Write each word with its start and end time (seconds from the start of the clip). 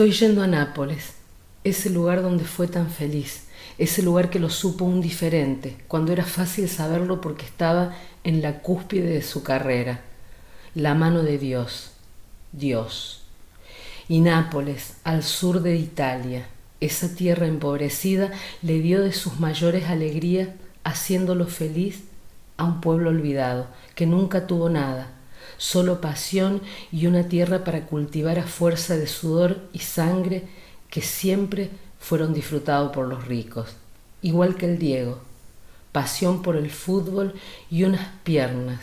Estoy 0.00 0.12
yendo 0.12 0.42
a 0.42 0.46
Nápoles, 0.46 1.12
ese 1.62 1.90
lugar 1.90 2.22
donde 2.22 2.44
fue 2.44 2.66
tan 2.66 2.88
feliz, 2.88 3.48
ese 3.76 4.00
lugar 4.00 4.30
que 4.30 4.38
lo 4.38 4.48
supo 4.48 4.86
un 4.86 5.02
diferente, 5.02 5.76
cuando 5.88 6.10
era 6.10 6.24
fácil 6.24 6.70
saberlo 6.70 7.20
porque 7.20 7.44
estaba 7.44 7.94
en 8.24 8.40
la 8.40 8.60
cúspide 8.60 9.10
de 9.10 9.20
su 9.20 9.42
carrera. 9.42 10.00
La 10.74 10.94
mano 10.94 11.22
de 11.22 11.36
Dios, 11.36 11.90
Dios. 12.52 13.24
Y 14.08 14.20
Nápoles, 14.20 14.94
al 15.04 15.22
sur 15.22 15.60
de 15.60 15.76
Italia, 15.76 16.46
esa 16.80 17.14
tierra 17.14 17.46
empobrecida, 17.46 18.30
le 18.62 18.80
dio 18.80 19.02
de 19.02 19.12
sus 19.12 19.38
mayores 19.38 19.84
alegrías, 19.84 20.48
haciéndolo 20.82 21.46
feliz 21.46 22.04
a 22.56 22.64
un 22.64 22.80
pueblo 22.80 23.10
olvidado, 23.10 23.66
que 23.94 24.06
nunca 24.06 24.46
tuvo 24.46 24.70
nada, 24.70 25.12
solo 25.58 26.00
pasión 26.00 26.62
y 26.92 27.06
una 27.06 27.28
tierra 27.28 27.64
para 27.64 27.86
cultivar 27.86 28.38
a 28.38 28.46
fuerza 28.46 28.96
de 28.96 29.06
sudor 29.06 29.60
y 29.72 29.80
sangre 29.80 30.44
que 30.88 31.02
siempre 31.02 31.70
fueron 31.98 32.32
disfrutados 32.32 32.92
por 32.92 33.06
los 33.06 33.26
ricos, 33.26 33.70
igual 34.22 34.56
que 34.56 34.66
el 34.66 34.78
Diego, 34.78 35.20
pasión 35.92 36.42
por 36.42 36.56
el 36.56 36.70
fútbol 36.70 37.34
y 37.70 37.84
unas 37.84 38.08
piernas, 38.24 38.80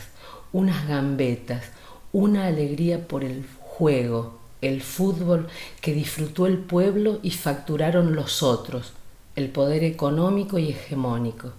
unas 0.52 0.86
gambetas, 0.88 1.64
una 2.12 2.46
alegría 2.46 3.06
por 3.06 3.24
el 3.24 3.44
juego, 3.60 4.38
el 4.60 4.82
fútbol 4.82 5.48
que 5.80 5.92
disfrutó 5.92 6.46
el 6.46 6.58
pueblo 6.58 7.20
y 7.22 7.30
facturaron 7.30 8.14
los 8.14 8.42
otros, 8.42 8.92
el 9.36 9.50
poder 9.50 9.84
económico 9.84 10.58
y 10.58 10.70
hegemónico. 10.70 11.52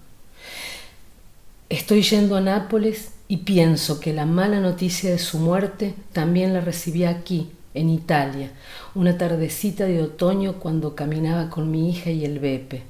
Estoy 1.69 2.01
yendo 2.01 2.35
a 2.35 2.41
Nápoles 2.41 3.11
y 3.31 3.37
pienso 3.37 3.99
que 3.99 4.11
la 4.11 4.25
mala 4.25 4.59
noticia 4.59 5.11
de 5.11 5.19
su 5.19 5.37
muerte 5.37 5.93
también 6.13 6.51
la 6.51 6.61
recibí 6.61 7.05
aquí, 7.05 7.51
en 7.75 7.91
Italia, 7.91 8.51
una 8.95 9.19
tardecita 9.19 9.85
de 9.85 10.01
otoño 10.01 10.53
cuando 10.53 10.95
caminaba 10.95 11.51
con 11.51 11.69
mi 11.69 11.91
hija 11.91 12.09
y 12.09 12.25
el 12.25 12.39
Bepe. 12.39 12.81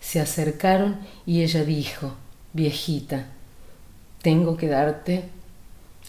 Se 0.00 0.20
acercaron 0.20 0.98
y 1.24 1.42
ella 1.42 1.64
dijo, 1.64 2.12
viejita, 2.52 3.26
tengo 4.20 4.56
que 4.56 4.66
darte 4.66 5.28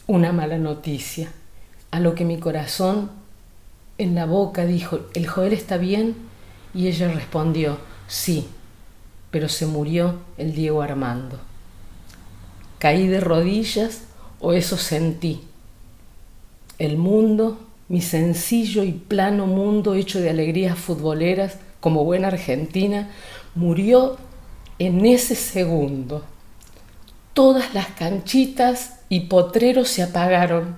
una 0.07 0.31
mala 0.31 0.57
noticia. 0.57 1.31
A 1.91 1.99
lo 1.99 2.15
que 2.15 2.25
mi 2.25 2.39
corazón 2.39 3.11
en 3.99 4.15
la 4.15 4.25
boca 4.25 4.65
dijo, 4.65 5.01
¿el 5.13 5.27
Joel 5.27 5.53
está 5.53 5.77
bien? 5.77 6.15
Y 6.73 6.87
ella 6.87 7.13
respondió, 7.13 7.77
sí, 8.07 8.47
pero 9.29 9.47
se 9.47 9.67
murió 9.67 10.21
el 10.39 10.55
Diego 10.55 10.81
Armando. 10.81 11.52
Caí 12.83 13.07
de 13.07 13.21
rodillas 13.21 14.01
o 14.41 14.51
eso 14.51 14.77
sentí. 14.77 15.39
El 16.77 16.97
mundo 16.97 17.57
mi 17.87 18.01
sencillo 18.01 18.83
y 18.83 18.91
plano 18.91 19.45
mundo 19.45 19.93
hecho 19.93 20.19
de 20.19 20.29
alegrías 20.29 20.77
futboleras 20.77 21.57
como 21.79 22.03
buena 22.03 22.29
argentina, 22.29 23.11
murió 23.55 24.17
en 24.79 25.05
ese 25.05 25.35
segundo. 25.35 26.23
Todas 27.33 27.73
las 27.73 27.87
canchitas 27.87 29.01
y 29.09 29.21
potreros 29.21 29.89
se 29.89 30.01
apagaron, 30.01 30.77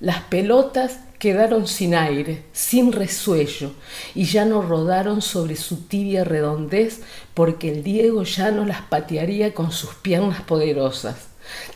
las 0.00 0.22
pelotas 0.22 0.98
quedaron 1.18 1.66
sin 1.66 1.94
aire, 1.94 2.44
sin 2.52 2.92
resuello, 2.92 3.72
y 4.14 4.24
ya 4.24 4.44
no 4.44 4.60
rodaron 4.60 5.22
sobre 5.22 5.56
su 5.56 5.82
tibia 5.82 6.24
redondez 6.24 7.02
porque 7.34 7.70
el 7.70 7.84
Diego 7.84 8.22
ya 8.24 8.50
no 8.50 8.64
las 8.64 8.82
patearía 8.82 9.54
con 9.54 9.72
sus 9.72 9.94
piernas 9.94 10.42
poderosas. 10.42 11.28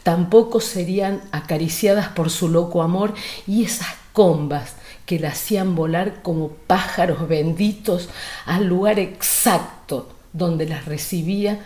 Tampoco 0.02 0.60
serían 0.60 1.22
acariciadas 1.32 2.08
por 2.08 2.30
su 2.30 2.48
loco 2.48 2.82
amor 2.82 3.14
y 3.46 3.64
esas 3.64 3.88
combas 4.12 4.74
que 5.06 5.18
la 5.18 5.28
hacían 5.28 5.74
volar 5.74 6.22
como 6.22 6.48
pájaros 6.48 7.28
benditos 7.28 8.08
al 8.46 8.66
lugar 8.66 8.98
exacto 8.98 10.08
donde 10.32 10.66
las 10.66 10.84
recibía 10.86 11.60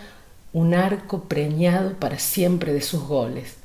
un 0.53 0.73
arco 0.73 1.23
preñado 1.23 1.93
para 1.93 2.19
siempre 2.19 2.73
de 2.73 2.81
sus 2.81 3.03
goles. 3.03 3.55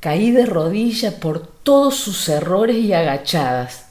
Caí 0.00 0.30
de 0.30 0.46
rodilla 0.46 1.20
por 1.20 1.46
todos 1.46 1.96
sus 1.96 2.28
errores 2.28 2.76
y 2.76 2.94
agachadas, 2.94 3.86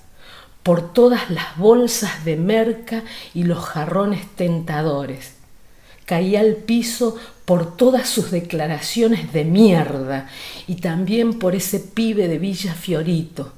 por 0.63 0.91
todas 0.91 1.29
las 1.29 1.55
bolsas 1.57 2.25
de 2.25 2.35
merca 2.35 3.03
y 3.33 3.43
los 3.43 3.63
jarrones 3.63 4.25
tentadores. 4.35 5.33
Caí 6.05 6.35
al 6.35 6.55
piso 6.55 7.15
por 7.49 7.75
todas 7.75 8.07
sus 8.07 8.29
declaraciones 8.29 9.33
de 9.33 9.43
mierda 9.43 10.29
y 10.67 10.75
también 10.75 11.39
por 11.39 11.55
ese 11.55 11.79
pibe 11.79 12.27
de 12.27 12.37
Villa 12.37 12.75
Fiorito 12.75 13.53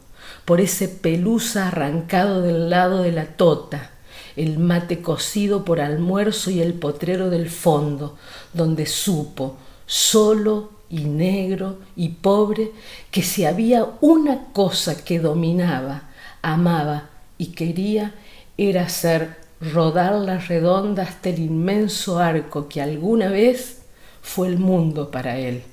por 0.45 0.61
ese 0.61 0.87
pelusa 0.87 1.67
arrancado 1.67 2.41
del 2.41 2.69
lado 2.69 3.03
de 3.03 3.11
la 3.11 3.25
tota, 3.25 3.91
el 4.37 4.59
mate 4.59 5.01
cocido 5.01 5.65
por 5.65 5.81
almuerzo 5.81 6.51
y 6.51 6.61
el 6.61 6.73
potrero 6.73 7.29
del 7.29 7.49
fondo, 7.49 8.17
donde 8.53 8.85
supo, 8.85 9.57
solo 9.85 10.71
y 10.89 11.03
negro 11.03 11.79
y 11.97 12.09
pobre, 12.09 12.71
que 13.11 13.23
si 13.23 13.43
había 13.43 13.87
una 13.99 14.45
cosa 14.53 15.03
que 15.03 15.19
dominaba, 15.19 16.03
amaba 16.41 17.09
y 17.37 17.47
quería, 17.47 18.15
era 18.57 18.83
hacer 18.83 19.35
rodar 19.59 20.13
la 20.13 20.37
redonda 20.37 21.03
hasta 21.03 21.27
el 21.27 21.39
inmenso 21.39 22.19
arco 22.19 22.69
que 22.69 22.81
alguna 22.81 23.27
vez 23.27 23.80
fue 24.21 24.47
el 24.47 24.57
mundo 24.57 25.11
para 25.11 25.37
él. 25.37 25.63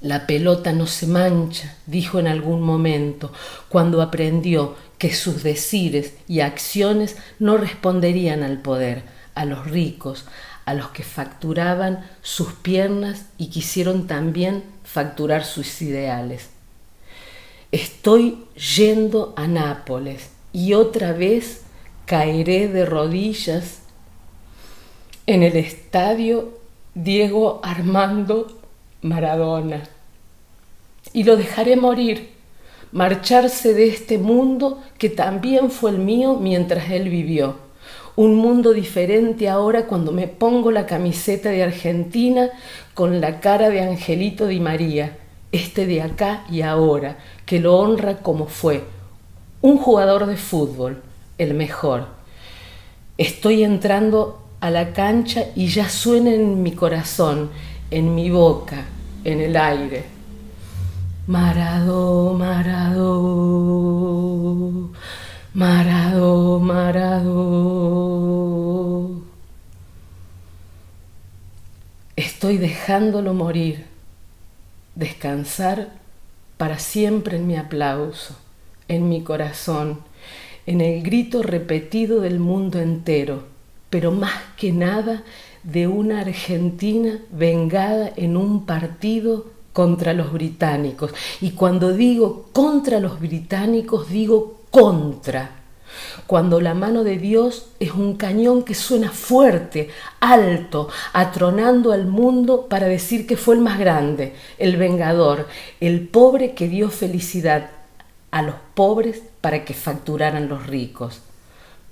La 0.00 0.26
pelota 0.26 0.72
no 0.72 0.86
se 0.86 1.08
mancha, 1.08 1.76
dijo 1.86 2.20
en 2.20 2.28
algún 2.28 2.62
momento, 2.62 3.32
cuando 3.68 4.00
aprendió 4.00 4.76
que 4.96 5.12
sus 5.12 5.42
decires 5.42 6.14
y 6.28 6.40
acciones 6.40 7.16
no 7.40 7.56
responderían 7.56 8.44
al 8.44 8.58
poder, 8.62 9.02
a 9.34 9.44
los 9.44 9.66
ricos, 9.66 10.24
a 10.64 10.74
los 10.74 10.90
que 10.90 11.02
facturaban 11.02 12.06
sus 12.22 12.52
piernas 12.52 13.26
y 13.38 13.48
quisieron 13.48 14.06
también 14.06 14.64
facturar 14.84 15.44
sus 15.44 15.82
ideales. 15.82 16.50
Estoy 17.72 18.44
yendo 18.76 19.34
a 19.36 19.46
Nápoles 19.46 20.30
y 20.52 20.74
otra 20.74 21.12
vez 21.12 21.62
caeré 22.06 22.68
de 22.68 22.86
rodillas 22.86 23.80
en 25.26 25.42
el 25.42 25.56
estadio 25.56 26.57
Diego 27.00 27.60
Armando 27.62 28.48
Maradona. 29.02 29.84
Y 31.12 31.22
lo 31.22 31.36
dejaré 31.36 31.76
morir, 31.76 32.30
marcharse 32.90 33.72
de 33.72 33.86
este 33.86 34.18
mundo 34.18 34.82
que 34.98 35.08
también 35.08 35.70
fue 35.70 35.92
el 35.92 35.98
mío 35.98 36.34
mientras 36.40 36.90
él 36.90 37.08
vivió. 37.08 37.54
Un 38.16 38.34
mundo 38.34 38.72
diferente 38.72 39.48
ahora 39.48 39.86
cuando 39.86 40.10
me 40.10 40.26
pongo 40.26 40.72
la 40.72 40.86
camiseta 40.86 41.50
de 41.50 41.62
Argentina 41.62 42.50
con 42.94 43.20
la 43.20 43.38
cara 43.38 43.70
de 43.70 43.80
Angelito 43.80 44.48
Di 44.48 44.58
María, 44.58 45.18
este 45.52 45.86
de 45.86 46.02
acá 46.02 46.44
y 46.50 46.62
ahora, 46.62 47.18
que 47.46 47.60
lo 47.60 47.78
honra 47.78 48.16
como 48.16 48.46
fue, 48.46 48.82
un 49.62 49.78
jugador 49.78 50.26
de 50.26 50.36
fútbol, 50.36 51.00
el 51.38 51.54
mejor. 51.54 52.08
Estoy 53.18 53.62
entrando 53.62 54.47
a 54.60 54.70
la 54.70 54.92
cancha 54.92 55.46
y 55.54 55.68
ya 55.68 55.88
suena 55.88 56.30
en 56.30 56.62
mi 56.62 56.72
corazón 56.72 57.50
en 57.90 58.14
mi 58.14 58.30
boca, 58.30 58.84
en 59.24 59.40
el 59.40 59.56
aire. 59.56 60.04
Marado, 61.26 62.34
marado, 62.34 63.20
marado, 65.54 66.60
marado. 66.60 67.48
Estoy 72.16 72.58
dejándolo 72.58 73.32
morir, 73.34 73.86
descansar 74.94 75.88
para 76.56 76.78
siempre 76.78 77.36
en 77.36 77.46
mi 77.46 77.56
aplauso, 77.56 78.38
en 78.88 79.08
mi 79.08 79.22
corazón, 79.22 80.00
en 80.66 80.80
el 80.80 81.02
grito 81.02 81.42
repetido 81.42 82.20
del 82.20 82.40
mundo 82.40 82.80
entero, 82.80 83.44
pero 83.90 84.12
más 84.12 84.34
que 84.56 84.72
nada 84.72 85.22
de 85.62 85.86
una 85.86 86.20
Argentina 86.20 87.18
vengada 87.30 88.10
en 88.16 88.36
un 88.36 88.64
partido 88.66 89.46
contra 89.72 90.12
los 90.12 90.32
británicos. 90.32 91.12
Y 91.40 91.52
cuando 91.52 91.92
digo 91.92 92.46
contra 92.52 93.00
los 93.00 93.20
británicos, 93.20 94.08
digo 94.08 94.60
contra. 94.70 95.52
Cuando 96.26 96.60
la 96.60 96.74
mano 96.74 97.04
de 97.04 97.18
Dios 97.18 97.68
es 97.80 97.92
un 97.92 98.16
cañón 98.16 98.62
que 98.62 98.74
suena 98.74 99.10
fuerte, 99.10 99.90
alto, 100.20 100.88
atronando 101.12 101.92
al 101.92 102.06
mundo 102.06 102.66
para 102.68 102.86
decir 102.86 103.26
que 103.26 103.36
fue 103.36 103.54
el 103.54 103.60
más 103.60 103.78
grande, 103.78 104.34
el 104.58 104.76
vengador, 104.76 105.46
el 105.80 106.06
pobre 106.08 106.54
que 106.54 106.68
dio 106.68 106.90
felicidad 106.90 107.70
a 108.30 108.42
los 108.42 108.56
pobres 108.74 109.22
para 109.40 109.64
que 109.64 109.74
facturaran 109.74 110.48
los 110.48 110.66
ricos. 110.66 111.22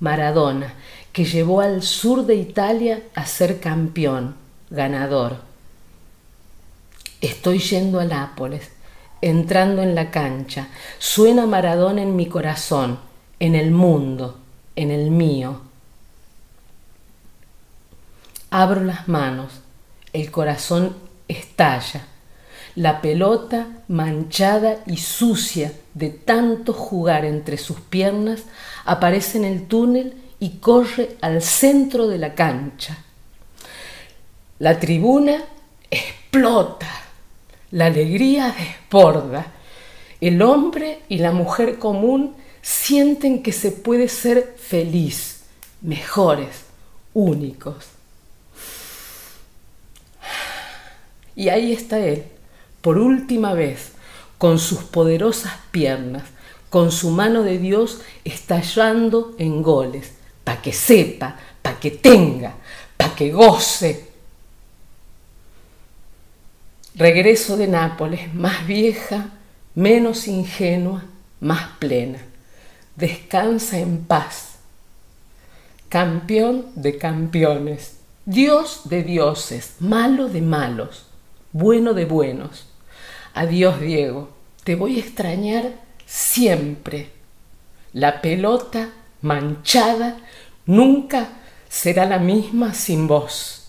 Maradona, 0.00 0.74
que 1.12 1.24
llevó 1.24 1.60
al 1.60 1.82
sur 1.82 2.26
de 2.26 2.34
Italia 2.34 3.02
a 3.14 3.24
ser 3.26 3.60
campeón, 3.60 4.34
ganador. 4.70 5.38
Estoy 7.20 7.58
yendo 7.58 8.00
a 8.00 8.04
Nápoles, 8.04 8.70
entrando 9.22 9.82
en 9.82 9.94
la 9.94 10.10
cancha, 10.10 10.68
suena 10.98 11.46
Maradona 11.46 12.02
en 12.02 12.14
mi 12.16 12.26
corazón, 12.26 12.98
en 13.40 13.54
el 13.54 13.70
mundo, 13.70 14.38
en 14.76 14.90
el 14.90 15.10
mío. 15.10 15.62
Abro 18.50 18.82
las 18.82 19.08
manos, 19.08 19.52
el 20.12 20.30
corazón 20.30 20.96
estalla, 21.28 22.06
la 22.76 23.00
pelota 23.00 23.66
manchada 23.88 24.82
y 24.86 24.98
sucia 24.98 25.72
de 25.94 26.10
tanto 26.10 26.72
jugar 26.72 27.24
entre 27.24 27.56
sus 27.56 27.80
piernas 27.80 28.42
aparece 28.84 29.38
en 29.38 29.44
el 29.44 29.66
túnel 29.66 30.14
y 30.38 30.58
corre 30.58 31.16
al 31.22 31.42
centro 31.42 32.06
de 32.06 32.18
la 32.18 32.34
cancha. 32.34 32.98
La 34.58 34.78
tribuna 34.78 35.42
explota, 35.90 36.88
la 37.70 37.86
alegría 37.86 38.54
desborda. 38.56 39.52
El 40.20 40.40
hombre 40.42 41.00
y 41.08 41.18
la 41.18 41.32
mujer 41.32 41.78
común 41.78 42.34
sienten 42.60 43.42
que 43.42 43.52
se 43.52 43.70
puede 43.70 44.08
ser 44.08 44.56
feliz, 44.58 45.44
mejores, 45.80 46.64
únicos. 47.14 47.86
Y 51.34 51.48
ahí 51.50 51.72
está 51.72 51.98
él, 51.98 52.24
por 52.86 52.98
última 52.98 53.52
vez, 53.52 53.94
con 54.38 54.60
sus 54.60 54.84
poderosas 54.84 55.54
piernas, 55.72 56.22
con 56.70 56.92
su 56.92 57.10
mano 57.10 57.42
de 57.42 57.58
Dios 57.58 58.00
estallando 58.22 59.34
en 59.38 59.60
goles, 59.60 60.12
para 60.44 60.62
que 60.62 60.72
sepa, 60.72 61.34
para 61.62 61.80
que 61.80 61.90
tenga, 61.90 62.54
para 62.96 63.12
que 63.16 63.32
goce. 63.32 64.08
Regreso 66.94 67.56
de 67.56 67.66
Nápoles, 67.66 68.32
más 68.32 68.64
vieja, 68.68 69.30
menos 69.74 70.28
ingenua, 70.28 71.02
más 71.40 71.70
plena. 71.80 72.20
Descansa 72.94 73.80
en 73.80 74.04
paz. 74.04 74.58
Campeón 75.88 76.66
de 76.76 76.98
campeones, 76.98 77.96
Dios 78.26 78.82
de 78.84 79.02
dioses, 79.02 79.74
malo 79.80 80.28
de 80.28 80.40
malos, 80.40 81.06
bueno 81.50 81.92
de 81.92 82.04
buenos. 82.04 82.66
Adiós, 83.36 83.80
Diego, 83.80 84.30
te 84.64 84.76
voy 84.76 84.96
a 84.96 85.00
extrañar 85.00 85.74
siempre. 86.06 87.10
La 87.92 88.22
pelota 88.22 88.88
manchada 89.20 90.16
nunca 90.64 91.28
será 91.68 92.06
la 92.06 92.18
misma 92.18 92.72
sin 92.72 93.06
vos. 93.06 93.65